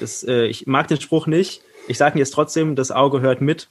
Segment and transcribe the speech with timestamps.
[0.00, 1.62] Das, äh, ich mag den Spruch nicht.
[1.88, 3.68] Ich sage jetzt trotzdem, das Auge hört mit.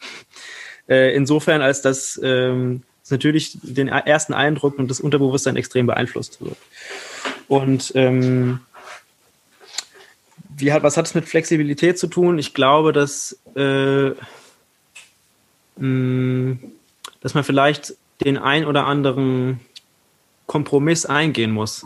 [0.87, 6.41] Äh, insofern, als dass ähm, es natürlich den ersten Eindruck und das Unterbewusstsein extrem beeinflusst
[6.41, 6.57] wird.
[7.47, 8.59] Und ähm,
[10.55, 12.39] wie hat, was hat es mit Flexibilität zu tun?
[12.39, 14.11] Ich glaube, dass, äh,
[15.77, 16.57] mh,
[17.21, 19.59] dass man vielleicht den ein oder anderen
[20.45, 21.85] Kompromiss eingehen muss,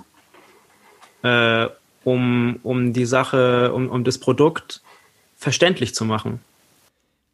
[1.23, 1.67] äh,
[2.07, 4.81] um, um die Sache, um, um das Produkt
[5.35, 6.39] verständlich zu machen.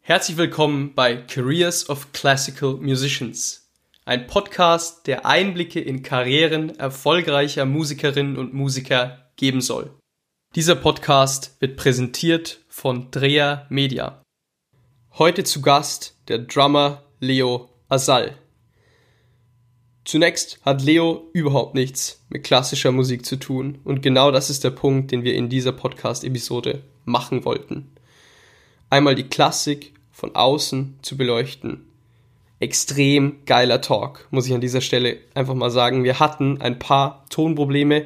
[0.02, 3.70] Herzlich willkommen bei Careers of Classical Musicians,
[4.06, 9.92] ein Podcast, der Einblicke in Karrieren erfolgreicher Musikerinnen und Musiker geben soll.
[10.56, 14.24] Dieser Podcast wird präsentiert von Drea Media.
[15.20, 18.40] Heute zu Gast der Drummer Leo Asal.
[20.06, 24.72] Zunächst hat Leo überhaupt nichts mit klassischer Musik zu tun und genau das ist der
[24.72, 27.90] Punkt, den wir in dieser Podcast-Episode machen wollten.
[28.90, 31.86] Einmal die Klassik von außen zu beleuchten.
[32.60, 36.04] Extrem geiler Talk, muss ich an dieser Stelle einfach mal sagen.
[36.04, 38.06] Wir hatten ein paar Tonprobleme,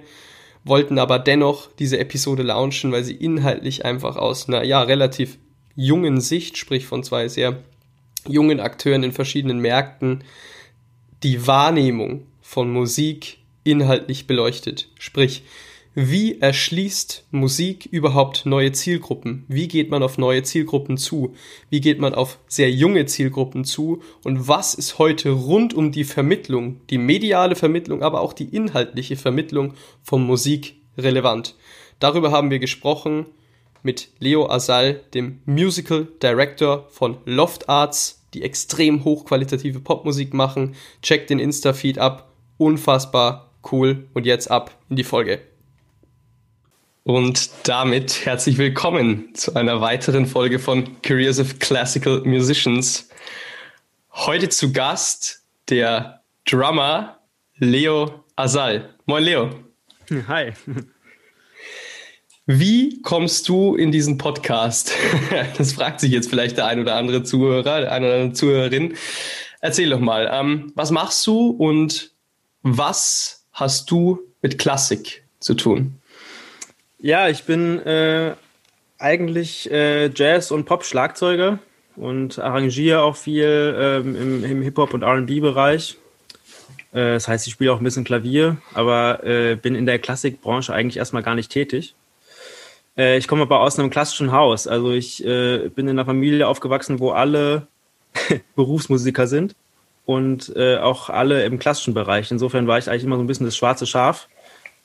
[0.64, 5.38] wollten aber dennoch diese Episode launchen, weil sie inhaltlich einfach aus einer ja relativ
[5.75, 7.64] jungen Sicht, sprich von zwei sehr
[8.28, 10.23] jungen Akteuren in verschiedenen Märkten,
[11.23, 14.90] die Wahrnehmung von Musik inhaltlich beleuchtet.
[15.00, 15.44] Sprich,
[16.00, 19.46] wie erschließt Musik überhaupt neue Zielgruppen?
[19.48, 21.34] Wie geht man auf neue Zielgruppen zu?
[21.72, 24.04] Wie geht man auf sehr junge Zielgruppen zu?
[24.24, 29.16] Und was ist heute rund um die Vermittlung, die mediale Vermittlung, aber auch die inhaltliche
[29.16, 31.56] Vermittlung von Musik relevant?
[32.00, 33.26] Darüber haben wir gesprochen
[33.81, 40.75] mit Leo Asal, dem Musical Director von Loft Arts, die extrem hochqualitative Popmusik machen.
[41.02, 42.31] Checkt den Insta-Feed ab.
[42.58, 44.08] Unfassbar cool.
[44.14, 45.42] Und jetzt ab in die Folge.
[47.03, 53.08] Und damit herzlich willkommen zu einer weiteren Folge von Careers of Classical Musicians.
[54.11, 57.19] Heute zu Gast der Drummer
[57.56, 58.94] Leo Asal.
[59.06, 59.52] Moin Leo.
[60.28, 60.52] Hi.
[62.50, 64.94] Wie kommst du in diesen Podcast?
[65.58, 68.94] Das fragt sich jetzt vielleicht der ein oder andere Zuhörer, der eine oder andere Zuhörerin.
[69.59, 72.12] Erzähl doch mal, ähm, was machst du und
[72.62, 75.96] was hast du mit Klassik zu tun?
[77.00, 78.34] Ja, ich bin äh,
[78.97, 81.59] eigentlich äh, Jazz- und Pop-Schlagzeuger
[81.97, 85.97] und arrangiere auch viel ähm, im, im Hip-Hop- und RB-Bereich.
[86.94, 90.74] Äh, das heißt, ich spiele auch ein bisschen Klavier, aber äh, bin in der Klassikbranche
[90.74, 91.94] eigentlich erstmal gar nicht tätig.
[92.97, 94.68] Äh, ich komme aber aus einem klassischen Haus.
[94.68, 97.68] Also ich äh, bin in einer Familie aufgewachsen, wo alle
[98.56, 99.56] Berufsmusiker sind
[100.06, 102.31] und auch alle im klassischen Bereich.
[102.31, 104.30] Insofern war ich eigentlich immer so ein bisschen das schwarze Schaf.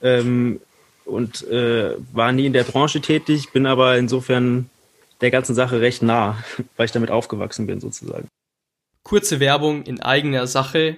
[0.03, 0.61] Ähm,
[1.05, 4.71] und äh, war nie in der Branche tätig, bin aber insofern
[5.21, 6.43] der ganzen Sache recht nah,
[6.77, 8.29] weil ich damit aufgewachsen bin sozusagen.
[9.03, 10.97] Kurze Werbung in eigener Sache.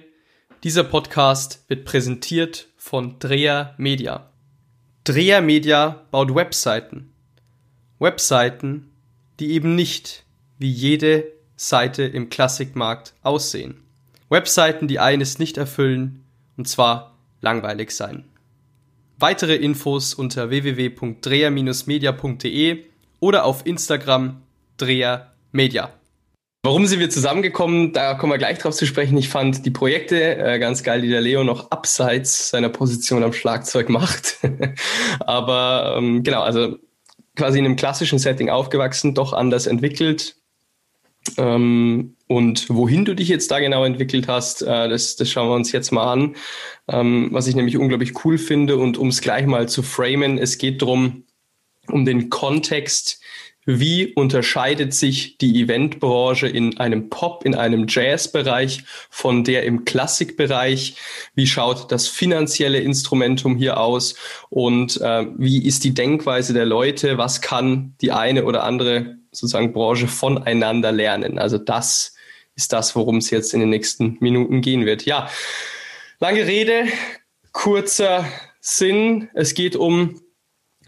[0.63, 4.31] Dieser Podcast wird präsentiert von Dreher Media.
[5.05, 7.13] Dreher Media baut Webseiten.
[7.99, 8.89] Webseiten,
[9.39, 10.23] die eben nicht
[10.57, 13.83] wie jede Seite im Klassikmarkt aussehen.
[14.29, 16.25] Webseiten, die eines nicht erfüllen,
[16.57, 18.25] und zwar langweilig sein.
[19.19, 22.85] Weitere Infos unter www.dreher-media.de
[23.19, 24.41] oder auf Instagram
[24.77, 25.93] drehermedia.
[26.65, 27.93] Warum sind wir zusammengekommen?
[27.93, 29.15] Da kommen wir gleich drauf zu sprechen.
[29.19, 33.33] Ich fand die Projekte äh, ganz geil, die der Leo noch abseits seiner Position am
[33.33, 34.39] Schlagzeug macht.
[35.19, 36.79] Aber ähm, genau, also
[37.35, 40.37] quasi in einem klassischen Setting aufgewachsen, doch anders entwickelt.
[41.37, 45.55] Ähm, und wohin du dich jetzt da genau entwickelt hast, äh, das, das schauen wir
[45.55, 46.35] uns jetzt mal an.
[46.87, 50.57] Ähm, was ich nämlich unglaublich cool finde und um es gleich mal zu framen, es
[50.57, 51.25] geht darum,
[51.91, 53.21] um den Kontext,
[53.65, 60.97] wie unterscheidet sich die Eventbranche in einem Pop, in einem Jazzbereich von der im Klassikbereich?
[61.33, 64.15] Wie schaut das finanzielle Instrumentum hier aus?
[64.49, 67.17] Und äh, wie ist die Denkweise der Leute?
[67.17, 71.39] Was kann die eine oder andere sozusagen Branche voneinander lernen?
[71.39, 72.15] Also das
[72.55, 75.05] ist das, worum es jetzt in den nächsten Minuten gehen wird.
[75.05, 75.29] Ja,
[76.19, 76.85] lange Rede,
[77.51, 78.25] kurzer
[78.61, 79.29] Sinn.
[79.33, 80.21] Es geht um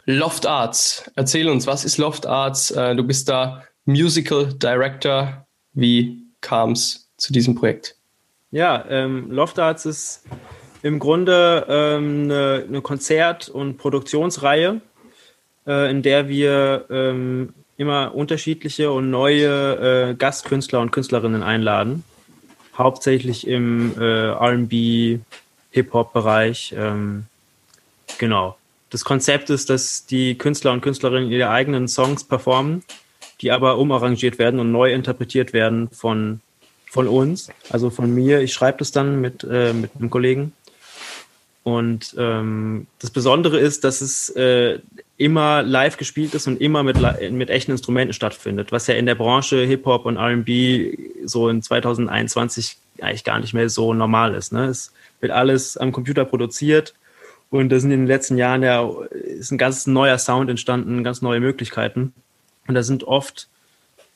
[0.09, 1.11] Loft Arts.
[1.15, 2.71] Erzähl uns, was ist Loft Arts?
[2.71, 5.45] Äh, du bist da Musical Director.
[5.73, 7.97] Wie kam es zu diesem Projekt?
[8.49, 10.23] Ja, ähm, Loft Arts ist
[10.81, 14.79] im Grunde ähm, eine, eine Konzert- und Produktionsreihe,
[15.67, 22.05] äh, in der wir ähm, immer unterschiedliche und neue äh, Gastkünstler und Künstlerinnen einladen.
[22.77, 25.19] Hauptsächlich im äh, RB,
[25.71, 26.73] Hip-Hop-Bereich.
[26.77, 27.25] Ähm,
[28.17, 28.55] genau.
[28.89, 32.83] Das Konzept ist, dass die Künstler und Künstlerinnen ihre eigenen Songs performen,
[33.41, 36.41] die aber umarrangiert werden und neu interpretiert werden von,
[36.89, 38.41] von uns, also von mir.
[38.41, 40.53] Ich schreibe das dann mit, äh, mit einem Kollegen.
[41.63, 44.79] Und ähm, das Besondere ist, dass es äh,
[45.17, 46.97] immer live gespielt ist und immer mit,
[47.31, 52.77] mit echten Instrumenten stattfindet, was ja in der Branche Hip-Hop und RB so in 2021
[53.01, 54.53] eigentlich gar nicht mehr so normal ist.
[54.53, 54.67] Ne?
[54.67, 56.93] Es wird alles am Computer produziert
[57.49, 61.21] und da sind in den letzten Jahren ja ist ein ganz neuer Sound entstanden, ganz
[61.21, 62.13] neue Möglichkeiten.
[62.67, 63.47] Und da sind oft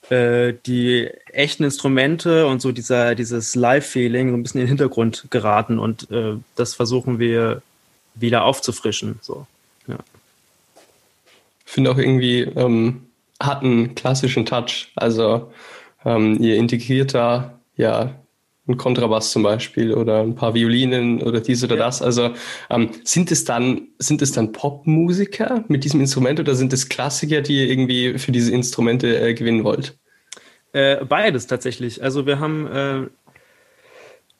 [0.09, 5.27] äh, die echten Instrumente und so dieser, dieses Live-Feeling so ein bisschen in den Hintergrund
[5.29, 7.61] geraten und äh, das versuchen wir
[8.15, 9.19] wieder aufzufrischen.
[9.21, 9.47] So.
[9.87, 9.97] Ja.
[11.65, 13.07] Ich finde auch irgendwie, ähm,
[13.39, 14.91] hat einen klassischen Touch.
[14.95, 15.51] Also
[16.03, 18.15] ähm, ihr integriert da ja
[18.67, 21.85] ein Kontrabass zum Beispiel oder ein paar Violinen oder dies oder ja.
[21.85, 22.01] das.
[22.01, 22.31] Also
[22.69, 27.41] ähm, sind es dann, sind es dann Popmusiker mit diesem Instrument oder sind es Klassiker,
[27.41, 29.97] die ihr irgendwie für diese Instrumente äh, gewinnen wollt?
[30.73, 32.03] Äh, beides tatsächlich.
[32.03, 33.07] Also wir haben äh,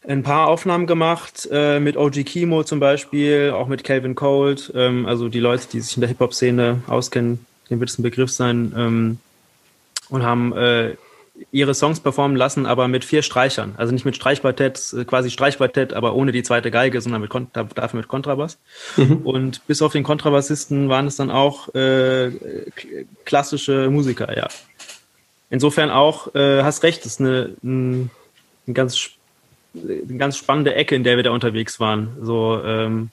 [0.08, 4.72] ein paar Aufnahmen gemacht äh, mit OG Kimo zum Beispiel, auch mit Calvin Cold.
[4.76, 8.32] Ähm, also die Leute, die sich in der Hip-Hop-Szene auskennen, dem wird es ein Begriff
[8.32, 8.74] sein.
[8.78, 9.20] Ähm,
[10.10, 10.96] und haben äh,
[11.52, 13.74] ihre Songs performen lassen, aber mit vier Streichern.
[13.78, 17.98] Also nicht mit Streichquartett, äh, quasi Streichquartett, aber ohne die zweite Geige, sondern mit dafür
[18.00, 18.60] mit Kontrabass.
[18.98, 19.18] Mhm.
[19.24, 22.32] Und bis auf den Kontrabassisten waren es dann auch äh,
[23.26, 24.48] klassische Musiker, ja.
[25.50, 28.10] Insofern auch, äh, hast recht, das ist eine, ein,
[28.68, 29.10] ein ganz,
[29.76, 32.10] eine ganz spannende Ecke, in der wir da unterwegs waren.
[32.22, 33.10] So ähm,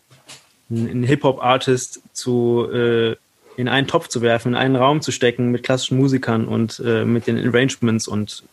[0.70, 3.16] ein Hip-Hop-Artist zu äh,
[3.58, 7.04] in einen Topf zu werfen, in einen Raum zu stecken mit klassischen Musikern und äh,
[7.04, 8.44] mit den Arrangements und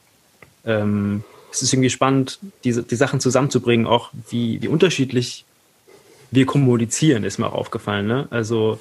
[0.65, 5.45] ähm, es ist irgendwie spannend, diese, die Sachen zusammenzubringen, auch wie, wie unterschiedlich
[6.31, 8.07] wir kommunizieren, ist mir auch aufgefallen.
[8.07, 8.27] Ne?
[8.31, 8.79] Also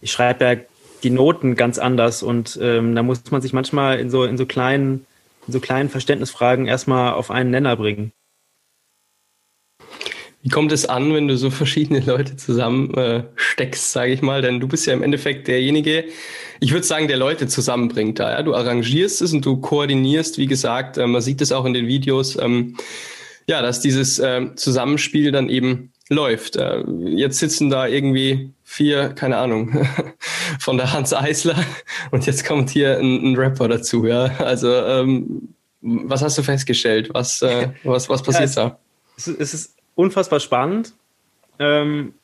[0.00, 0.60] ich schreibe ja
[1.02, 4.46] die Noten ganz anders und ähm, da muss man sich manchmal in so, in so
[4.46, 5.04] kleinen,
[5.48, 8.12] in so kleinen Verständnisfragen erstmal auf einen Nenner bringen.
[10.42, 14.40] Wie kommt es an, wenn du so verschiedene Leute zusammen äh, steckst, sage ich mal?
[14.40, 16.04] Denn du bist ja im Endeffekt derjenige,
[16.60, 18.30] ich würde sagen, der Leute zusammenbringt da.
[18.30, 18.42] Ja?
[18.42, 21.88] Du arrangierst es und du koordinierst, wie gesagt, äh, man sieht es auch in den
[21.88, 22.76] Videos, ähm,
[23.48, 26.56] ja, dass dieses äh, Zusammenspiel dann eben läuft.
[26.56, 29.86] Äh, jetzt sitzen da irgendwie vier, keine Ahnung,
[30.60, 31.56] von der Hans Eisler
[32.10, 34.06] und jetzt kommt hier ein, ein Rapper dazu.
[34.06, 37.10] Ja, also ähm, was hast du festgestellt?
[37.12, 38.66] Was, äh, was, was passiert ja,
[39.16, 39.34] es, da?
[39.40, 40.94] Es ist unfassbar spannend.
[41.58, 42.14] Ähm,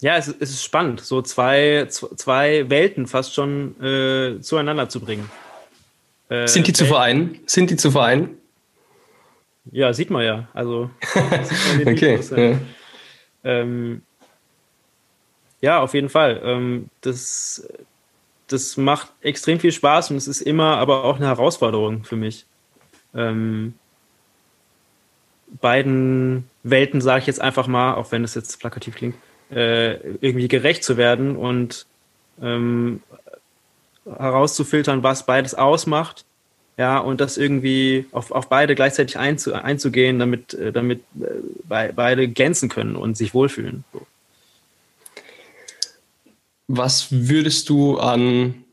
[0.00, 5.30] ja, es, es, ist spannend, so zwei, zwei Welten fast schon äh, zueinander zu bringen.
[6.30, 7.40] Äh, Sind die zu vereinen?
[7.44, 8.38] Sind die zu vereinen?
[9.70, 10.48] Ja, sieht man ja.
[10.54, 12.18] Also, okay.
[12.18, 12.58] Videos, ja.
[13.44, 14.02] Ähm,
[15.60, 16.40] ja, auf jeden Fall.
[16.42, 17.68] Ähm, das,
[18.46, 22.46] das macht extrem viel Spaß und es ist immer aber auch eine Herausforderung für mich.
[23.14, 23.74] Ähm,
[25.60, 29.16] beiden Welten, sage ich jetzt einfach mal, auch wenn es jetzt plakativ klingt,
[29.50, 31.86] äh, irgendwie gerecht zu werden und
[32.42, 33.02] ähm,
[34.04, 36.24] herauszufiltern, was beides ausmacht,
[36.76, 42.28] ja, und das irgendwie auf, auf beide gleichzeitig einzu, einzugehen, damit, äh, damit äh, beide
[42.28, 43.84] glänzen können und sich wohlfühlen.
[43.92, 44.06] So.
[46.68, 48.64] Was würdest du an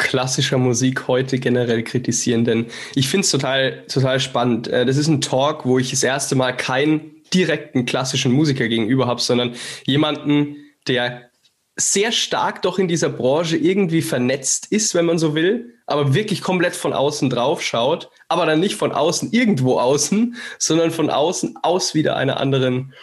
[0.00, 4.66] klassischer Musik heute generell kritisieren, denn ich finde es total, total spannend.
[4.66, 9.06] Äh, das ist ein Talk, wo ich das erste Mal keinen direkten klassischen Musiker gegenüber
[9.06, 9.54] habe, sondern
[9.84, 10.56] jemanden,
[10.88, 11.30] der
[11.76, 16.40] sehr stark doch in dieser Branche irgendwie vernetzt ist, wenn man so will, aber wirklich
[16.40, 21.58] komplett von außen drauf schaut, aber dann nicht von außen irgendwo außen, sondern von außen
[21.62, 22.94] aus wieder einer anderen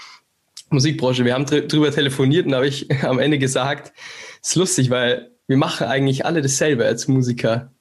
[0.69, 1.25] Musikbranche.
[1.25, 3.93] Wir haben drüber telefoniert und habe ich am Ende gesagt,
[4.41, 7.73] ist lustig, weil wir machen eigentlich alle dasselbe als Musiker.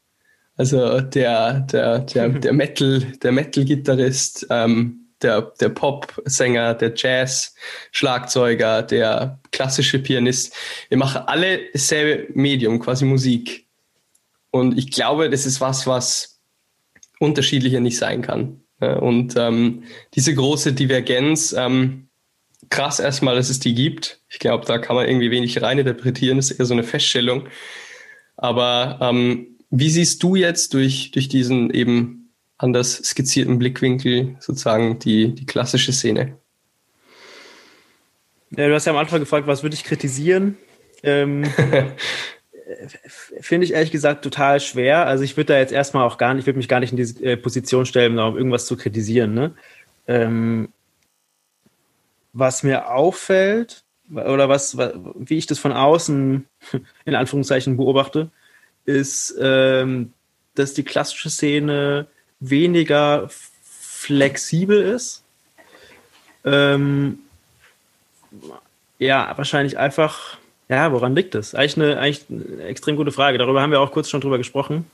[0.57, 9.41] Also der, der, der, der Metal, der Metal-Gitarrist, ähm, der, der Pop-Sänger, der Jazz-Schlagzeuger, der
[9.51, 10.55] klassische Pianist.
[10.89, 13.67] Wir machen alle dasselbe Medium, quasi Musik.
[14.51, 16.41] Und ich glaube, das ist was, was
[17.19, 18.61] unterschiedlicher nicht sein kann.
[18.79, 22.06] Und ähm, diese große Divergenz, ähm,
[22.71, 24.21] krass erstmal, dass es die gibt.
[24.29, 26.39] Ich glaube, da kann man irgendwie wenig reininterpretieren.
[26.39, 27.49] Das ist eher so eine Feststellung.
[28.37, 35.35] Aber ähm, wie siehst du jetzt durch, durch diesen eben anders skizzierten Blickwinkel sozusagen die,
[35.35, 36.39] die klassische Szene?
[38.51, 40.57] Ja, du hast ja am Anfang gefragt, was würde ich kritisieren?
[41.03, 41.45] Ähm,
[43.41, 45.07] Finde ich ehrlich gesagt total schwer.
[45.07, 46.97] Also ich würde da jetzt erstmal auch gar nicht, ich würde mich gar nicht in
[46.97, 49.35] diese äh, Position stellen, um irgendwas zu kritisieren.
[49.35, 49.55] Ne?
[50.09, 50.69] Ähm,
[52.39, 56.47] was mir auffällt, oder was, wie ich das von außen
[57.05, 58.31] in Anführungszeichen beobachte,
[58.85, 60.13] ist, ähm,
[60.55, 62.07] dass die klassische Szene
[62.39, 63.29] weniger
[63.63, 65.25] flexibel ist.
[66.45, 67.19] Ähm,
[68.99, 70.37] ja, wahrscheinlich einfach,
[70.69, 71.55] ja, woran liegt das?
[71.55, 73.39] Eigentlich eine, eigentlich eine extrem gute Frage.
[73.39, 74.89] Darüber haben wir auch kurz schon drüber gesprochen,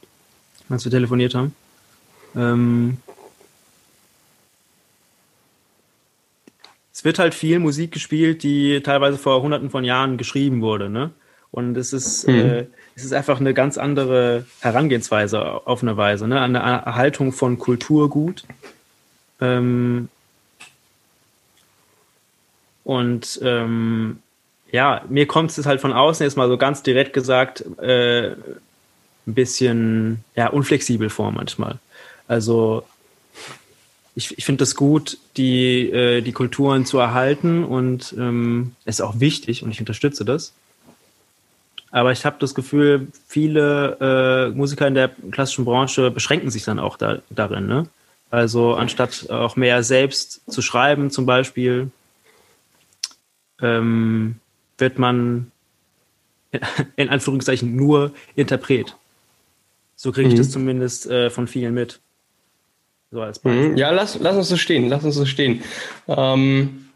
[0.69, 1.55] als wir telefoniert haben.
[2.35, 2.99] Ähm,
[7.03, 11.11] es wird halt viel Musik gespielt, die teilweise vor hunderten von Jahren geschrieben wurde, ne?
[11.51, 12.35] Und es ist, mhm.
[12.35, 16.41] äh, es ist einfach eine ganz andere Herangehensweise auf eine Weise, ne?
[16.41, 18.45] Eine Erhaltung von Kulturgut.
[19.41, 20.11] Ähm,
[22.85, 24.21] und ähm,
[24.71, 28.37] ja, mir kommt es halt von außen jetzt mal so ganz direkt gesagt äh, ein
[29.27, 31.81] bisschen ja, unflexibel vor manchmal.
[32.29, 32.85] Also
[34.15, 39.21] ich, ich finde es gut, die, äh, die Kulturen zu erhalten und ähm, ist auch
[39.21, 40.53] wichtig und ich unterstütze das.
[41.91, 46.79] Aber ich habe das Gefühl, viele äh, Musiker in der klassischen Branche beschränken sich dann
[46.79, 47.67] auch da, darin.
[47.67, 47.87] Ne?
[48.31, 51.91] Also anstatt auch mehr selbst zu schreiben zum Beispiel,
[53.61, 54.37] ähm,
[54.79, 55.53] wird man
[56.97, 58.97] in Anführungszeichen nur Interpret.
[59.97, 60.39] So kriege ich mhm.
[60.39, 62.01] das zumindest äh, von vielen mit.
[63.13, 63.71] So als Beispiel.
[63.71, 63.77] Mhm.
[63.77, 65.63] Ja, lass, lass uns so stehen, lass uns so stehen.
[66.09, 66.89] Ähm,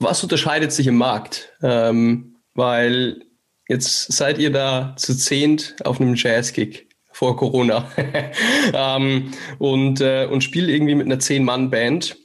[0.00, 1.52] was unterscheidet sich im Markt?
[1.62, 3.24] Ähm, weil
[3.68, 7.88] jetzt seid ihr da zu zehnt auf einem Jazzkick vor Corona
[8.74, 12.16] ähm, und, äh, und spielt irgendwie mit einer Zehn-Mann-Band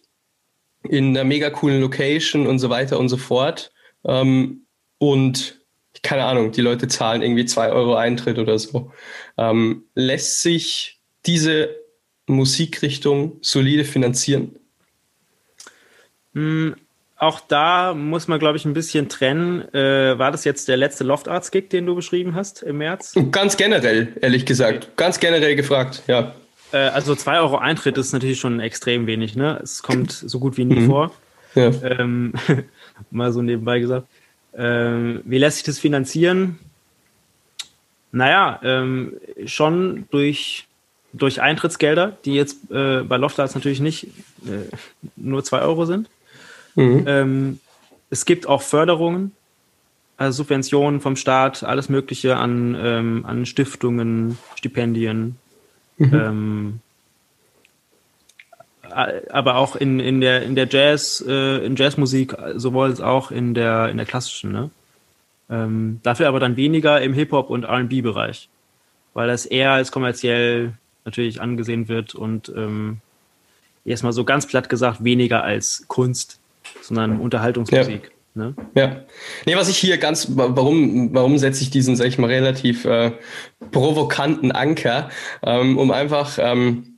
[0.89, 3.71] in einer mega coolen Location und so weiter und so fort.
[4.03, 4.65] Ähm,
[4.97, 5.59] und
[6.01, 8.91] keine Ahnung, die Leute zahlen irgendwie zwei Euro Eintritt oder so.
[9.38, 11.84] Ähm, lässt sich diese
[12.27, 14.55] Musikrichtung solide finanzieren?
[16.34, 16.75] Hm,
[17.17, 19.62] auch da muss man, glaube ich, ein bisschen trennen.
[19.74, 23.13] Äh, war das jetzt der letzte Loftarts-Gig, den du beschrieben hast im März?
[23.32, 24.84] Ganz generell, ehrlich gesagt.
[24.84, 24.94] Okay.
[24.98, 26.36] Ganz generell gefragt, ja.
[26.74, 29.60] Äh, also 2 Euro Eintritt ist natürlich schon extrem wenig, ne?
[29.63, 30.88] Es kommt so gut wie nie mhm.
[30.88, 31.12] vor.
[31.55, 31.72] Ja.
[31.84, 32.34] Ähm,
[33.12, 34.08] mal so nebenbei gesagt.
[34.53, 36.60] Ähm, wie lässt sich das finanzieren?
[38.12, 39.13] Naja, ähm,
[39.46, 40.64] schon durch
[41.17, 44.07] durch Eintrittsgelder, die jetzt äh, bei Loftarts natürlich nicht
[44.45, 44.69] äh,
[45.15, 46.10] nur zwei Euro sind.
[46.75, 47.03] Mhm.
[47.07, 47.60] Ähm,
[48.10, 49.31] es gibt auch Förderungen,
[50.17, 55.38] also Subventionen vom Staat, alles Mögliche an, ähm, an Stiftungen, Stipendien.
[55.98, 56.13] Mhm.
[56.13, 56.79] Ähm,
[59.29, 63.53] aber auch in, in der in der Jazz äh, in Jazzmusik sowohl als auch in
[63.53, 64.69] der in der klassischen ne
[65.50, 68.48] ähm, dafür aber dann weniger im Hip Hop und R&B Bereich
[69.13, 70.74] weil das eher als kommerziell
[71.05, 73.00] natürlich angesehen wird und ähm,
[73.85, 76.39] erstmal so ganz platt gesagt weniger als Kunst,
[76.81, 78.03] sondern Unterhaltungsmusik.
[78.03, 78.09] Ja.
[78.38, 78.53] Ne?
[78.75, 79.05] Ja.
[79.45, 83.12] Nee, was ich hier ganz, warum, warum setze ich diesen, sag ich mal, relativ äh,
[83.71, 85.09] provokanten Anker,
[85.41, 86.95] ähm, um einfach ähm,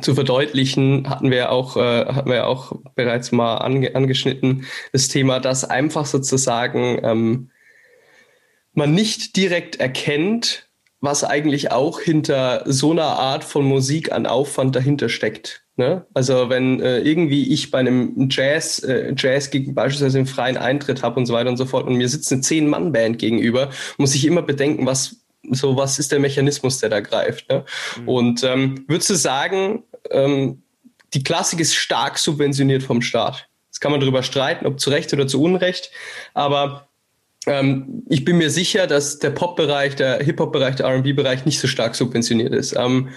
[0.00, 5.38] zu verdeutlichen, hatten wir auch, äh, hatten wir auch bereits mal ange angeschnitten, das Thema,
[5.38, 7.50] dass einfach sozusagen ähm,
[8.72, 10.68] man nicht direkt erkennt,
[11.02, 15.64] was eigentlich auch hinter so einer Art von Musik an Aufwand dahinter steckt.
[15.76, 16.06] Ne?
[16.14, 21.02] Also wenn äh, irgendwie ich bei einem Jazz, äh, Jazz gegen beispielsweise einen freien Eintritt
[21.02, 24.24] habe und so weiter und so fort und mir sitzt eine Zehn-Mann-Band gegenüber, muss ich
[24.24, 25.16] immer bedenken, was
[25.50, 27.50] so was ist der Mechanismus, der da greift.
[27.50, 27.64] Ne?
[28.00, 28.08] Mhm.
[28.08, 30.62] Und ähm, würdest du sagen, ähm,
[31.14, 33.48] die Klassik ist stark subventioniert vom Staat?
[33.70, 35.90] Das kann man darüber streiten, ob zu Recht oder zu Unrecht,
[36.32, 36.86] aber
[37.46, 41.94] ähm, ich bin mir sicher, dass der Pop-Bereich, der Hip-Hop-Bereich, der RB-Bereich nicht so stark
[41.94, 42.76] subventioniert ist.
[42.76, 43.08] Ähm,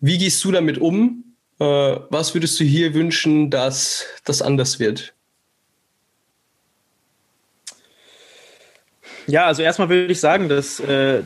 [0.00, 1.24] wie gehst du damit um?
[1.58, 5.14] Äh, was würdest du hier wünschen, dass das anders wird?
[9.26, 11.22] Ja, also erstmal würde ich sagen, dass äh,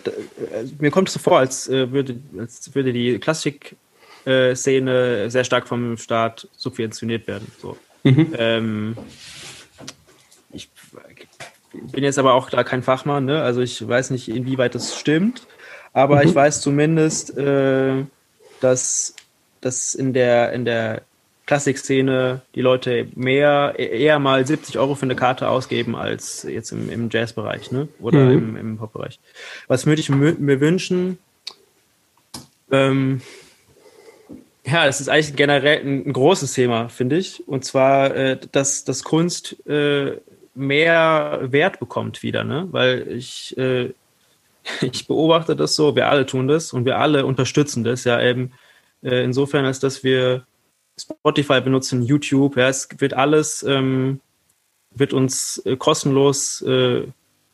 [0.78, 5.66] mir kommt es so vor, als, äh, würde, als würde die Klassik-Szene äh, sehr stark
[5.66, 7.50] vom Staat subventioniert werden.
[7.60, 7.78] So.
[8.04, 8.34] Mhm.
[8.38, 8.96] Ähm,
[11.92, 13.42] bin jetzt aber auch da kein Fachmann, ne?
[13.42, 15.46] also ich weiß nicht, inwieweit das stimmt,
[15.92, 16.28] aber mhm.
[16.28, 18.04] ich weiß zumindest, äh,
[18.60, 19.14] dass,
[19.60, 21.02] dass in der, in der
[21.46, 26.90] Klassikszene die Leute mehr, eher mal 70 Euro für eine Karte ausgeben als jetzt im,
[26.90, 27.88] im Jazzbereich ne?
[28.00, 28.32] oder mhm.
[28.32, 29.20] im, im Popbereich.
[29.68, 31.18] Was würde ich mir wünschen?
[32.72, 33.20] Ähm,
[34.66, 37.46] ja, es ist eigentlich generell ein, ein großes Thema, finde ich.
[37.46, 40.16] Und zwar, äh, dass, dass Kunst äh,
[40.56, 42.68] mehr Wert bekommt wieder, ne?
[42.70, 43.92] Weil ich, äh,
[44.80, 48.52] ich beobachte das so, wir alle tun das und wir alle unterstützen das ja eben
[49.02, 50.44] äh, insofern, als dass wir
[50.98, 54.20] Spotify benutzen, YouTube, ja, es wird alles ähm,
[54.98, 57.02] wird uns äh, kostenlos äh,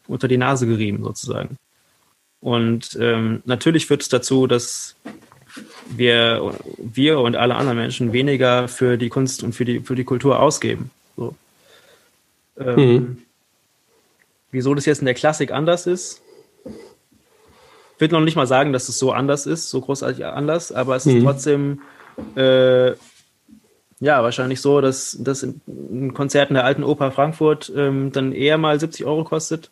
[0.07, 1.59] unter die Nase gerieben, sozusagen.
[2.41, 4.97] Und ähm, natürlich führt es dazu, dass
[5.89, 10.05] wir, wir und alle anderen Menschen weniger für die Kunst und für die, für die
[10.05, 10.91] Kultur ausgeben.
[11.17, 11.35] So.
[12.59, 13.23] Ähm, mhm.
[14.51, 16.21] Wieso das jetzt in der Klassik anders ist,
[16.65, 20.97] ich will noch nicht mal sagen, dass es so anders ist, so großartig anders, aber
[20.97, 21.17] es mhm.
[21.17, 21.81] ist trotzdem
[22.37, 22.91] äh,
[24.01, 28.59] ja wahrscheinlich so, dass, dass ein Konzert in der alten Oper Frankfurt ähm, dann eher
[28.59, 29.71] mal 70 Euro kostet.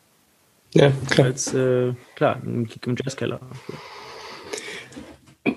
[0.73, 1.27] Ja, klar.
[1.27, 3.41] Als, äh, klar, im, im Jazzkeller.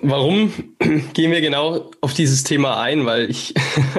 [0.02, 0.54] Warum
[1.14, 3.06] gehen wir genau auf dieses Thema ein?
[3.06, 3.54] Weil ich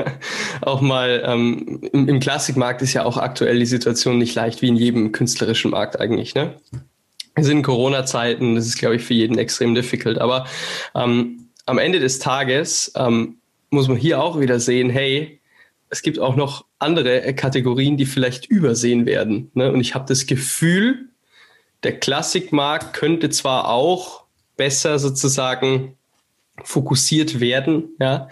[0.62, 4.68] auch mal ähm, im, im Klassikmarkt ist ja auch aktuell die Situation nicht leicht wie
[4.68, 6.34] in jedem künstlerischen Markt eigentlich.
[6.34, 6.54] Ne?
[7.34, 10.18] Wir sind in Corona-Zeiten, das ist, glaube ich, für jeden extrem difficult.
[10.18, 10.46] Aber
[10.94, 13.38] ähm, am Ende des Tages ähm,
[13.70, 15.40] muss man hier auch wieder sehen, hey,
[15.90, 19.50] es gibt auch noch andere Kategorien, die vielleicht übersehen werden.
[19.54, 19.70] Ne?
[19.70, 21.08] Und ich habe das Gefühl,
[21.82, 24.23] der Klassikmarkt könnte zwar auch
[24.56, 25.96] besser sozusagen
[26.62, 28.28] fokussiert werden, ja.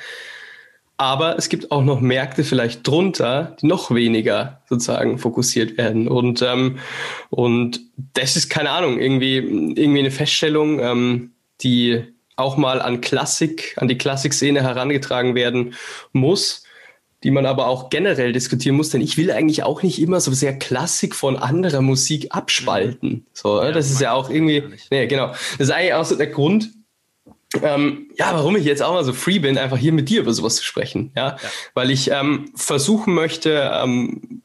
[0.98, 6.06] Aber es gibt auch noch Märkte vielleicht drunter, die noch weniger sozusagen fokussiert werden.
[6.06, 6.78] Und, ähm,
[7.28, 7.80] und
[8.14, 12.04] das ist keine Ahnung, irgendwie, irgendwie eine Feststellung, ähm, die
[12.36, 15.74] auch mal an Klassik, an die Klassikszene herangetragen werden
[16.12, 16.61] muss,
[17.22, 20.32] die man aber auch generell diskutieren muss, denn ich will eigentlich auch nicht immer so
[20.32, 23.26] sehr Klassik von anderer Musik abspalten.
[23.32, 25.28] So, ja, das ist ja auch irgendwie, nee, genau.
[25.28, 26.70] Das ist eigentlich auch so der Grund,
[27.62, 30.32] ähm, ja, warum ich jetzt auch mal so free bin, einfach hier mit dir über
[30.32, 31.12] sowas zu sprechen.
[31.16, 31.50] Ja, ja.
[31.74, 34.42] weil ich ähm, versuchen möchte, ähm,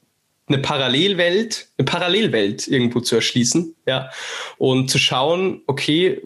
[0.47, 4.09] eine Parallelwelt, eine Parallelwelt irgendwo zu erschließen, ja,
[4.57, 6.21] und zu schauen, okay,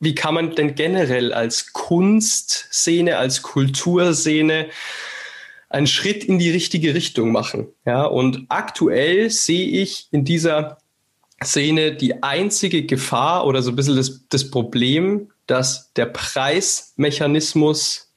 [0.00, 4.68] wie kann man denn generell als Kunstszene, als Kulturszene
[5.70, 10.78] einen Schritt in die richtige Richtung machen, ja, und aktuell sehe ich in dieser
[11.42, 18.12] Szene die einzige Gefahr oder so ein bisschen das, das Problem, dass der Preismechanismus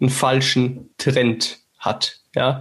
[0.00, 2.20] einen falschen Trend hat.
[2.34, 2.60] Ja,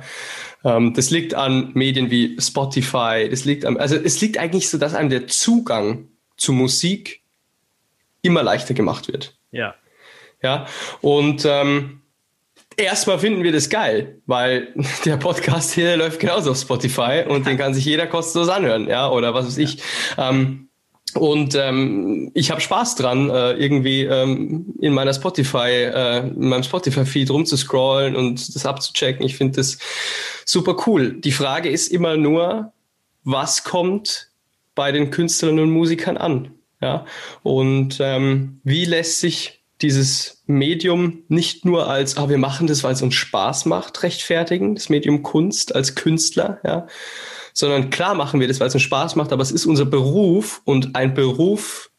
[0.64, 3.28] ähm, das liegt an Medien wie Spotify.
[3.30, 7.22] Das liegt an, also es liegt eigentlich so, dass einem der Zugang zu Musik
[8.22, 9.36] immer leichter gemacht wird.
[9.52, 9.76] Ja.
[10.42, 10.66] Ja.
[11.02, 12.02] Und ähm,
[12.78, 14.74] erstmal finden wir das geil, weil
[15.06, 19.10] der Podcast hier läuft genauso auf Spotify und den kann sich jeder kostenlos anhören, ja,
[19.10, 19.82] oder was weiß ich.
[20.18, 20.70] Ähm,
[21.14, 26.64] und ähm, ich habe Spaß dran, äh, irgendwie ähm, in meiner Spotify, äh, in meinem
[26.64, 29.26] Spotify-Feed rumzuscrollen und das abzuchecken.
[29.26, 29.78] Ich finde das
[30.44, 31.14] super cool.
[31.22, 32.74] Die Frage ist immer nur,
[33.24, 34.30] was kommt
[34.76, 36.52] bei den Künstlern und Musikern an?
[36.82, 37.06] Ja?
[37.44, 42.94] Und ähm, wie lässt sich dieses Medium nicht nur als, ah, wir machen das, weil
[42.94, 46.88] es uns Spaß macht, rechtfertigen, das Medium Kunst als Künstler, ja,
[47.54, 50.62] sondern klar machen wir das, weil es uns Spaß macht, aber es ist unser Beruf
[50.66, 51.92] und ein Beruf,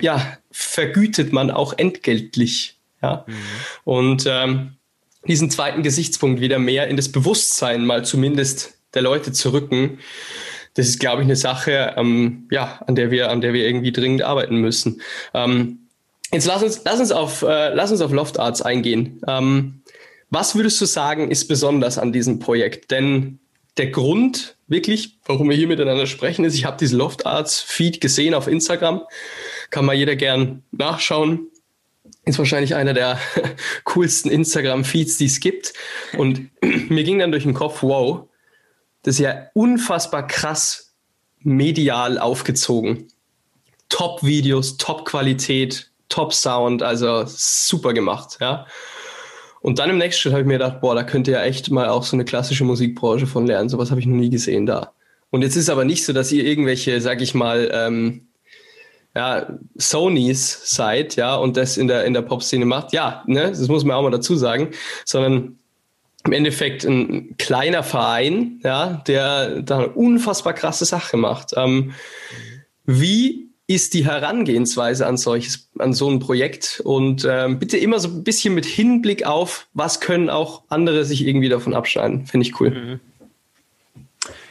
[0.00, 2.80] ja, vergütet man auch entgeltlich.
[3.02, 3.24] Ja.
[3.26, 3.34] Mhm.
[3.84, 4.76] Und ähm,
[5.28, 9.98] diesen zweiten Gesichtspunkt wieder mehr in das Bewusstsein mal zumindest der Leute zu rücken,
[10.74, 13.92] das ist, glaube ich, eine Sache, ähm, ja, an der wir, an der wir irgendwie
[13.92, 15.02] dringend arbeiten müssen.
[15.34, 15.79] Ähm,
[16.32, 19.20] jetzt lass uns, lass uns auf, äh, lass uns auf Loft Arts eingehen.
[19.26, 19.82] Ähm,
[20.30, 22.90] was würdest du sagen, ist besonders an diesem Projekt?
[22.90, 23.40] Denn
[23.76, 28.00] der Grund wirklich, warum wir hier miteinander sprechen, ist, ich habe diesen Loft Arts Feed
[28.00, 29.02] gesehen auf Instagram.
[29.70, 31.48] Kann mal jeder gern nachschauen.
[32.24, 33.18] Ist wahrscheinlich einer der
[33.84, 35.72] coolsten Instagram-Feeds, die es gibt.
[36.16, 36.50] Und
[36.90, 38.28] mir ging dann durch den Kopf, wow,
[39.02, 40.94] das ist ja unfassbar krass
[41.40, 43.08] medial aufgezogen.
[43.88, 48.66] Top-Videos, Top-Qualität, Top-Sound, also super gemacht, ja.
[49.62, 51.88] Und dann im nächsten Schritt habe ich mir gedacht, boah, da könnte ja echt mal
[51.88, 53.68] auch so eine klassische Musikbranche von lernen.
[53.68, 54.92] Sowas habe ich noch nie gesehen da.
[55.30, 58.26] Und jetzt ist aber nicht so, dass ihr irgendwelche, sag ich mal, ähm,
[59.14, 62.92] ja, Sonys seid, ja, und das in der, in der Pop-Szene macht.
[62.92, 64.70] Ja, ne, das muss man auch mal dazu sagen,
[65.04, 65.58] sondern
[66.24, 71.52] im Endeffekt ein kleiner Verein, ja, der da unfassbar krasse Sache macht.
[71.56, 71.92] Ähm,
[72.84, 76.82] wie ist die Herangehensweise an solches, an so ein Projekt?
[76.84, 81.24] Und ähm, bitte immer so ein bisschen mit Hinblick auf, was können auch andere sich
[81.24, 82.26] irgendwie davon abschneiden.
[82.26, 82.70] Finde ich cool.
[82.70, 83.00] Mhm.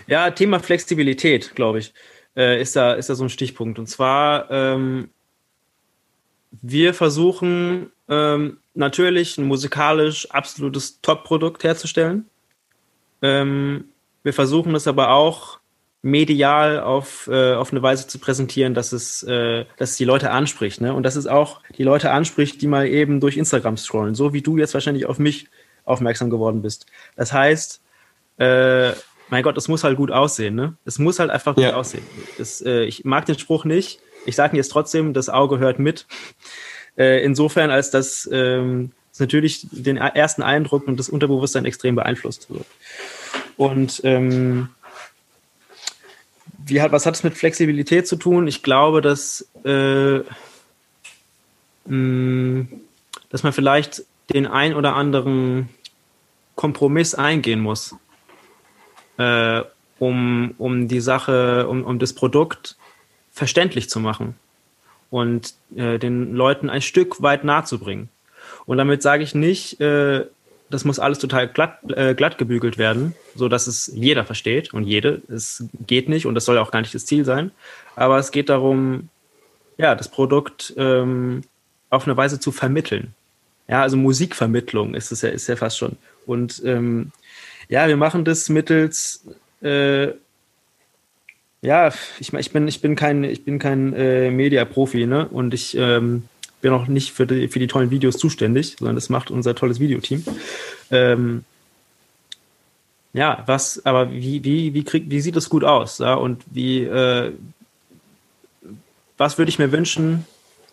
[0.08, 1.94] Ja, Thema Flexibilität, glaube ich,
[2.38, 3.78] äh, ist, da, ist da so ein Stichpunkt.
[3.78, 5.10] Und zwar, ähm,
[6.62, 12.26] wir versuchen ähm, natürlich ein musikalisch absolutes Top-Produkt herzustellen.
[13.22, 13.90] Ähm,
[14.24, 15.59] wir versuchen es aber auch
[16.02, 20.32] medial auf, äh, auf eine Weise zu präsentieren, dass es, äh, dass es die Leute
[20.32, 20.80] anspricht.
[20.82, 20.94] Ne?
[20.94, 24.42] Und dass es auch die Leute anspricht, die mal eben durch Instagram scrollen, so wie
[24.42, 25.48] du jetzt wahrscheinlich auf mich
[25.84, 26.86] aufmerksam geworden bist.
[27.16, 27.82] Das heißt,
[28.38, 28.92] äh,
[29.30, 30.76] mein Gott, es muss halt gut aussehen, ne?
[30.86, 31.76] Es muss halt einfach gut ja.
[31.76, 32.04] aussehen.
[32.38, 34.00] Das, äh, ich mag den Spruch nicht.
[34.26, 36.08] Ich sage jetzt trotzdem, das Auge hört mit.
[36.98, 42.50] Äh, insofern, als dass ähm, es natürlich den ersten Eindruck und das Unterbewusstsein extrem beeinflusst
[42.50, 42.66] wird.
[43.58, 44.70] Und ähm,
[46.70, 48.48] wie hat, was hat es mit Flexibilität zu tun?
[48.48, 50.20] Ich glaube, dass, äh,
[51.86, 52.68] mh,
[53.30, 54.04] dass man vielleicht
[54.34, 55.70] den ein oder anderen
[56.56, 57.96] Kompromiss eingehen muss,
[59.18, 59.62] äh,
[59.98, 62.78] um, um die Sache, um, um das Produkt
[63.32, 64.36] verständlich zu machen
[65.10, 68.10] und äh, den Leuten ein Stück weit nahe zu bringen.
[68.66, 70.26] Und damit sage ich nicht, äh,
[70.70, 74.84] das muss alles total glatt, äh, glatt gebügelt werden, so dass es jeder versteht und
[74.84, 75.22] jede.
[75.28, 77.52] Es geht nicht und das soll auch gar nicht das Ziel sein.
[77.96, 79.10] Aber es geht darum,
[79.78, 81.42] ja, das Produkt ähm,
[81.90, 83.14] auf eine Weise zu vermitteln.
[83.68, 85.98] Ja, also Musikvermittlung ist es ja, ist ja fast schon.
[86.26, 87.12] Und ähm,
[87.68, 89.26] ja, wir machen das mittels
[89.62, 90.14] äh,
[91.62, 95.28] ja, ich, ich bin, ich bin kein, ich bin kein äh, Media-Profi, ne?
[95.28, 96.24] Und ich ähm,
[96.62, 99.80] bin auch nicht für die, für die tollen Videos zuständig, sondern das macht unser tolles
[99.80, 100.24] Videoteam.
[100.92, 101.44] Ähm,
[103.14, 105.98] ja, was, aber wie, wie, wie, krieg, wie sieht es gut aus?
[105.98, 106.14] Ja?
[106.14, 107.32] Und wie, äh,
[109.18, 110.26] was würde ich mir wünschen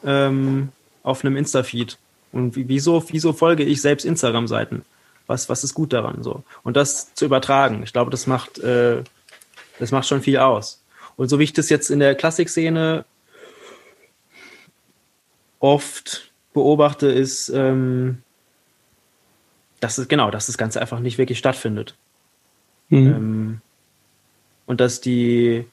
[0.04, 0.68] ähm,
[1.02, 1.98] auf einem Insta-Feed?
[2.32, 4.84] Und wieso, wieso folge ich selbst Instagram-Seiten?
[5.26, 6.22] Was, was ist gut daran?
[6.22, 6.44] So?
[6.62, 9.02] Und das zu übertragen, ich glaube, das macht, äh,
[9.78, 10.82] das macht schon viel aus.
[11.16, 13.04] Und so wie ich das jetzt in der Klassikszene
[15.60, 18.22] oft beobachte, ist, ähm,
[19.80, 21.94] dass es, genau, dass das Ganze einfach nicht wirklich stattfindet.
[22.88, 23.06] Mhm.
[23.06, 23.60] Ähm,
[24.66, 25.66] und dass die,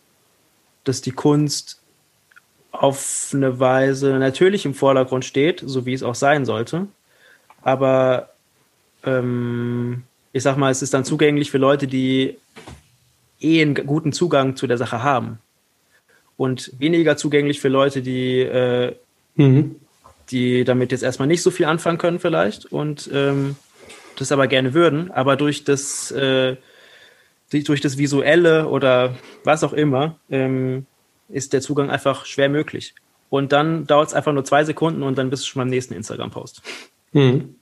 [0.84, 1.82] dass die Kunst
[2.72, 6.88] auf eine Weise natürlich im Vordergrund steht, so wie es auch sein sollte.
[7.62, 8.30] Aber
[9.04, 12.38] ähm, ich sag mal, es ist dann zugänglich für Leute, die
[13.39, 15.39] eh einen guten Zugang zu der Sache haben.
[16.36, 18.96] Und weniger zugänglich für Leute, die, äh,
[19.36, 19.76] mhm.
[20.32, 23.56] die damit jetzt erstmal nicht so viel anfangen können, vielleicht und ähm,
[24.17, 25.12] das aber gerne würden.
[25.12, 26.56] Aber durch das, äh,
[27.52, 30.86] durch das Visuelle oder was auch immer, ähm,
[31.30, 32.93] ist der Zugang einfach schwer möglich.
[33.30, 35.96] Und dann dauert es einfach nur zwei Sekunden und dann bist du schon beim nächsten
[35.96, 36.62] Instagram-Post.
[37.13, 37.56] Mhm.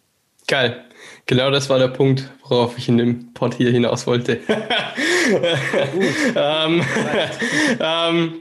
[0.48, 0.84] Geil.
[1.28, 4.40] Genau das war der Punkt, worauf ich in dem Pod hier hinaus wollte.
[6.36, 6.84] ähm,
[7.80, 8.34] ähm,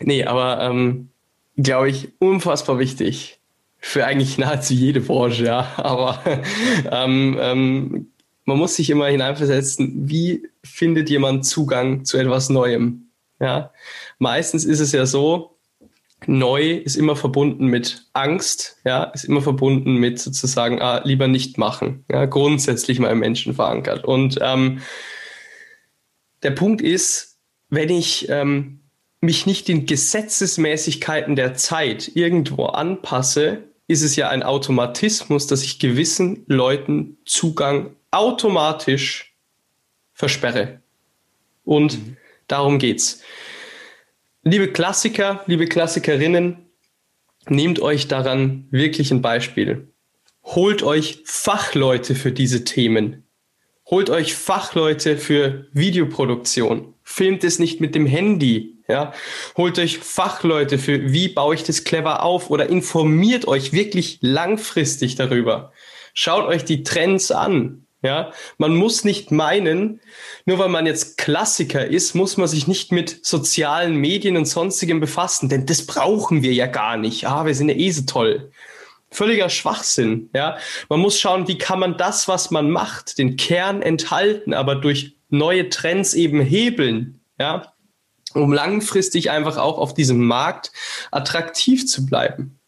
[0.00, 1.10] nee, aber ähm,
[1.56, 3.40] glaube ich, unfassbar wichtig
[3.78, 5.72] für eigentlich nahezu jede Branche, ja.
[5.76, 6.22] Aber
[6.90, 8.12] ähm, ähm,
[8.44, 13.10] man muss sich immer hineinversetzen, wie findet jemand Zugang zu etwas Neuem?
[13.40, 13.72] Ja,
[14.18, 15.58] meistens ist es ja so,
[16.26, 21.58] neu ist immer verbunden mit Angst, ja, ist immer verbunden mit sozusagen ah, lieber nicht
[21.58, 24.04] machen, ja, grundsätzlich mal im Menschen verankert.
[24.04, 24.80] Und ähm,
[26.42, 27.38] der Punkt ist,
[27.68, 28.80] wenn ich ähm,
[29.26, 35.78] mich nicht den Gesetzesmäßigkeiten der Zeit irgendwo anpasse, ist es ja ein Automatismus, dass ich
[35.78, 39.36] gewissen Leuten Zugang automatisch
[40.14, 40.80] versperre.
[41.64, 42.16] Und mhm.
[42.48, 43.20] darum geht's.
[44.42, 46.66] Liebe Klassiker, liebe Klassikerinnen,
[47.48, 49.88] nehmt euch daran wirklich ein Beispiel.
[50.44, 53.24] Holt euch Fachleute für diese Themen.
[53.90, 56.94] Holt euch Fachleute für Videoproduktion.
[57.02, 58.75] Filmt es nicht mit dem Handy.
[58.88, 59.12] Ja?
[59.56, 65.16] Holt euch Fachleute für, wie baue ich das clever auf oder informiert euch wirklich langfristig
[65.16, 65.72] darüber.
[66.14, 67.86] Schaut euch die Trends an.
[68.02, 70.00] Ja, man muss nicht meinen,
[70.44, 75.00] nur weil man jetzt Klassiker ist, muss man sich nicht mit sozialen Medien und sonstigem
[75.00, 77.26] befassen, denn das brauchen wir ja gar nicht.
[77.26, 78.52] Ah, wir sind ja eh so toll.
[79.10, 80.58] Völliger Schwachsinn, ja.
[80.88, 85.16] Man muss schauen, wie kann man das, was man macht, den Kern enthalten, aber durch
[85.30, 87.72] neue Trends eben hebeln, ja,
[88.36, 90.72] um langfristig einfach auch auf diesem Markt
[91.10, 92.58] attraktiv zu bleiben.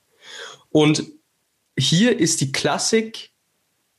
[0.70, 1.04] Und
[1.78, 3.30] hier ist die Klassik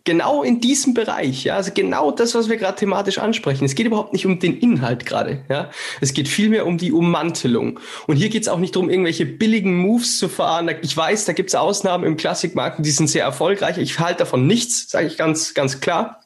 [0.06, 3.66] genau in diesem Bereich, ja, also genau das, was wir gerade thematisch ansprechen.
[3.66, 5.70] Es geht überhaupt nicht um den Inhalt gerade, ja.
[6.02, 7.80] Es geht vielmehr um die Ummantelung.
[8.08, 10.70] Und hier geht es auch nicht darum, irgendwelche billigen Moves zu fahren.
[10.82, 13.78] Ich weiß, da gibt es Ausnahmen im Klassikmarkt, die sind sehr erfolgreich.
[13.78, 16.24] Ich halte davon nichts, sage ich ganz, ganz klar.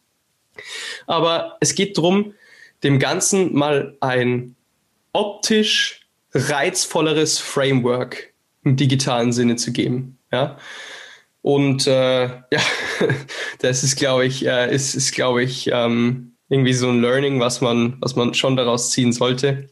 [1.08, 2.34] Aber es geht darum,
[2.84, 4.56] dem Ganzen mal ein
[5.13, 10.58] optisch reizvolleres Framework im digitalen Sinne zu geben, ja.
[11.41, 12.62] Und äh, ja,
[13.60, 17.62] das ist, glaube ich, äh, ist, ist glaube ich, ähm, irgendwie so ein Learning, was
[17.62, 19.69] man, was man schon daraus ziehen sollte,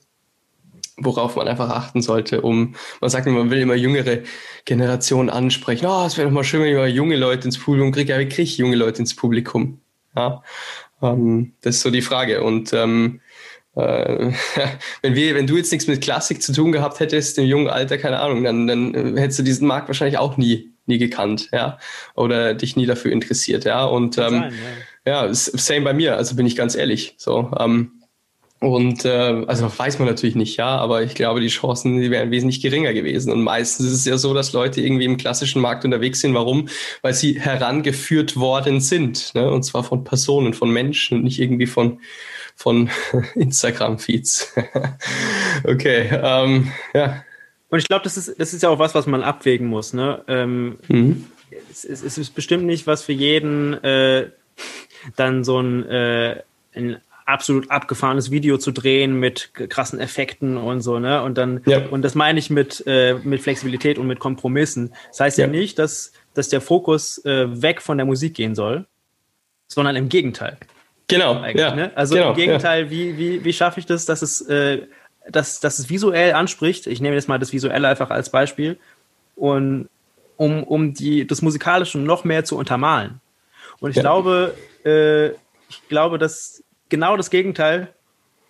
[0.97, 4.19] worauf man einfach achten sollte, um, man sagt immer, man will immer jüngere
[4.65, 5.85] Generationen ansprechen.
[5.85, 8.11] Oh, es wäre doch mal schön, wenn ich mal junge Leute ins Publikum kriege.
[8.11, 9.79] Ja, wie kriege ich junge Leute ins Publikum?
[10.15, 10.43] Ja,
[11.01, 12.43] ähm, das ist so die Frage.
[12.43, 13.21] Und ähm,
[13.75, 14.31] äh,
[15.01, 17.97] wenn wir, wenn du jetzt nichts mit Klassik zu tun gehabt hättest im jungen Alter,
[17.97, 21.77] keine Ahnung, dann, dann hättest du diesen Markt wahrscheinlich auch nie, nie gekannt, ja,
[22.15, 23.85] oder dich nie dafür interessiert, ja.
[23.85, 24.53] Und ähm, sein,
[25.05, 25.25] ja.
[25.25, 26.17] ja, same bei mir.
[26.17, 27.51] Also bin ich ganz ehrlich, so.
[27.59, 28.01] Ähm,
[28.61, 32.29] und äh, also weiß man natürlich nicht, ja, aber ich glaube, die Chancen die wären
[32.29, 33.31] wesentlich geringer gewesen.
[33.31, 36.35] Und meistens ist es ja so, dass Leute irgendwie im klassischen Markt unterwegs sind.
[36.35, 36.67] Warum?
[37.01, 39.33] Weil sie herangeführt worden sind.
[39.33, 39.49] Ne?
[39.49, 42.01] Und zwar von Personen, von Menschen und nicht irgendwie von,
[42.61, 42.89] von
[43.35, 44.53] Instagram-Feeds.
[45.63, 47.23] okay, ähm, ja.
[47.69, 49.93] Und ich glaube, das ist, das ist ja auch was, was man abwägen muss.
[49.93, 50.23] Ne?
[50.27, 51.25] Ähm, mhm.
[51.71, 54.29] es, es, ist bestimmt nicht was für jeden, äh,
[55.15, 56.43] dann so ein, äh,
[56.75, 61.23] ein absolut abgefahrenes Video zu drehen mit krassen Effekten und so, ne?
[61.23, 61.87] Und dann, ja.
[61.87, 64.93] und das meine ich mit, äh, mit Flexibilität und mit Kompromissen.
[65.09, 68.53] Das heißt ja, ja nicht, dass, dass der Fokus äh, weg von der Musik gehen
[68.53, 68.85] soll,
[69.67, 70.57] sondern im Gegenteil.
[71.11, 71.45] Genau.
[71.45, 71.75] Ja.
[71.75, 71.91] Ne?
[71.95, 72.89] Also genau, im Gegenteil, ja.
[72.89, 74.83] wie, wie, wie schaffe ich das, dass es, äh,
[75.29, 76.87] dass, dass es visuell anspricht?
[76.87, 78.77] Ich nehme jetzt mal das Visuelle einfach als Beispiel.
[79.35, 79.89] Und
[80.37, 83.21] um, um die, das Musikalische noch mehr zu untermalen.
[83.79, 84.01] Und ich ja.
[84.01, 85.29] glaube, äh,
[85.69, 87.89] ich glaube, dass genau das Gegenteil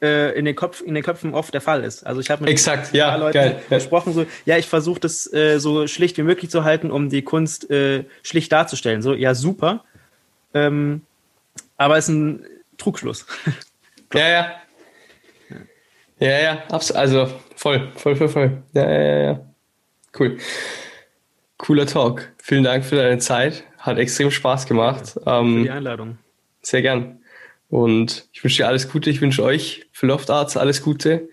[0.01, 2.05] äh, in, den Kopf, in den Köpfen oft der Fall ist.
[2.05, 3.61] Also ich habe mit Exakt, ja, Leuten geil.
[3.69, 7.21] gesprochen, so, ja, ich versuche das äh, so schlicht wie möglich zu halten, um die
[7.21, 9.01] Kunst äh, schlicht darzustellen.
[9.01, 9.83] So, ja, super.
[10.53, 11.01] Ähm,
[11.81, 12.45] aber es ist ein
[12.77, 13.25] Trugschluss.
[14.13, 14.51] ja, ja.
[16.19, 16.99] Ja, ja, absolut.
[16.99, 18.63] Also voll, voll, voll, voll.
[18.73, 19.45] Ja, ja, ja, ja.
[20.17, 20.37] Cool.
[21.57, 22.31] Cooler Talk.
[22.37, 23.63] Vielen Dank für deine Zeit.
[23.79, 25.15] Hat extrem Spaß gemacht.
[25.15, 26.19] Ja, für ähm, die Einladung.
[26.61, 27.19] Sehr gern.
[27.69, 29.09] Und ich wünsche dir alles Gute.
[29.09, 31.29] Ich wünsche euch für Loft Arts alles Gute.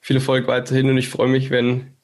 [0.00, 1.96] Viel Erfolg weiterhin und ich freue mich, wenn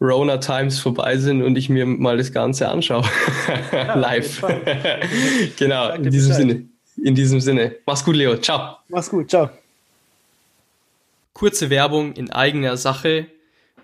[0.00, 3.04] Rona Times vorbei sind und ich mir mal das Ganze anschaue.
[3.72, 4.42] Ja, Live.
[5.58, 6.48] genau, in diesem Bescheid.
[6.48, 6.69] Sinne.
[7.02, 7.76] In diesem Sinne.
[7.86, 8.36] Mach's gut, Leo.
[8.36, 8.76] Ciao.
[8.88, 9.30] Mach's gut.
[9.30, 9.50] Ciao.
[11.32, 13.26] Kurze Werbung in eigener Sache.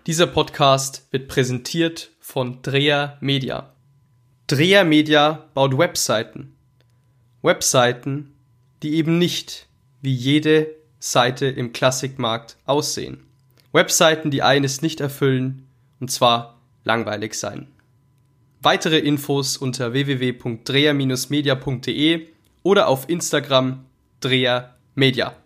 [0.07, 3.73] Dieser Podcast wird präsentiert von Dreher Media.
[4.47, 6.57] Dreher Media baut Webseiten.
[7.43, 8.37] Webseiten
[8.83, 9.67] die eben nicht
[10.01, 13.25] wie jede Seite im Klassikmarkt aussehen.
[13.73, 15.67] Webseiten, die eines nicht erfüllen,
[16.01, 17.69] und zwar langweilig sein.
[18.61, 22.27] Weitere Infos unter www.dreher-media.de
[22.67, 23.87] oder auf Instagram
[24.19, 25.37] Dreher Media.